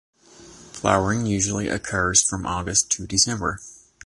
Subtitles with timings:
[0.17, 3.59] Flowering usually occurs from August to December.